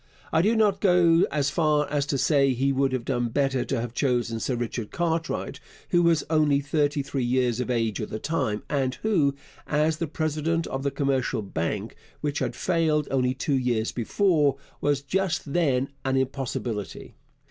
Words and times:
I 0.33 0.41
do 0.41 0.55
not 0.55 0.81
go 0.81 1.27
as 1.29 1.51
far 1.51 1.87
as 1.91 2.07
to 2.07 2.17
say 2.17 2.53
he 2.53 2.71
would 2.71 2.91
have 2.91 3.05
done 3.05 3.29
better 3.29 3.63
to 3.65 3.79
have 3.79 3.93
chosen 3.93 4.39
Sir 4.39 4.55
Richard 4.55 4.89
Cartwright, 4.89 5.59
who 5.89 6.01
was 6.01 6.23
only 6.27 6.59
thirty 6.59 7.03
three 7.03 7.23
years 7.23 7.59
of 7.59 7.69
age 7.69 8.01
at 8.01 8.09
the 8.09 8.17
time, 8.17 8.63
and 8.67 8.95
who, 9.03 9.35
as 9.67 9.97
the 9.97 10.07
president 10.07 10.65
of 10.65 10.81
the 10.81 10.89
Commercial 10.89 11.43
Bank, 11.43 11.95
which 12.19 12.39
had 12.39 12.55
failed 12.55 13.07
only 13.11 13.35
two 13.35 13.55
years 13.59 13.91
before, 13.91 14.57
was 14.81 15.03
just 15.03 15.53
then 15.53 15.89
an 16.03 16.17
impossibility. 16.17 17.13